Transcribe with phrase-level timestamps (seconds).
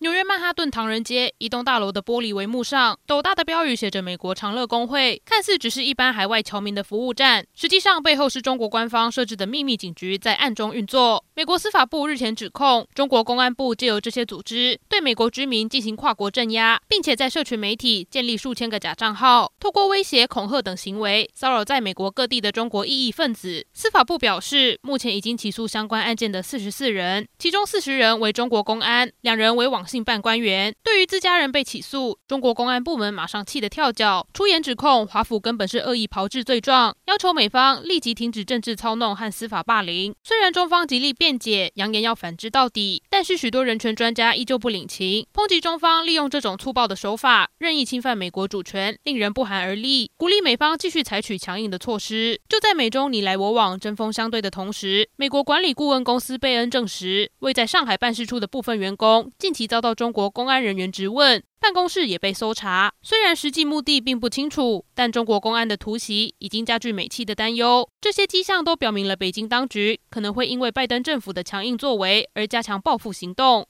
[0.00, 11.24] 纽约曼哈顿唐人街一栋大楼的玻璃帷幕上，斗大的标语写着“美国长乐工会”，看似只是一般海外侨民的服务站，实际上背后是中国官方设置的秘密警局在暗中运作。
[11.34, 23.66] 美国司法部日前指控，中国公安部借由这些组织对美国居民进行跨国镇压，并且在社群媒体建立数千个假账号，透过威胁、恐吓等行为骚扰在美国各地的中国异议分子。
[23.74, 30.72] 司法部表示，目前已经起诉相关案件的四十四人，其中四十人为中国公安，两人为网信办官员。
[30.84, 40.14] 对于自家人被起诉，中国公安部门马上气得跳脚，出言指控华府根本是恶意炮制罪状，要求美方立即停止政治操弄和司法霸凌。
[40.22, 52.38] 虽然中方极力辩解，扬言要反制到底，但是许多人权专家依旧不领情，抨击中方利用这种粗暴的手法，任意侵犯美国主权，令人不寒而栗，鼓励美方继续采取强硬的措施。
[52.48, 60.18] 就在美中你来我往、针锋相对的同时，美国管理顾问公司贝恩证实，位在上海办事处的部分员工近期遭遭到中国。
[60.18, 62.92] 国公安人员质问，办公室也被搜查。
[63.02, 67.88] 虽然实际目的并不清楚，但中国公安的突袭已经加剧美企的担忧。
[68.00, 73.64] 这些迹象都表明了北京当局可能会因为拜登政府的强硬作为而加强报复行动。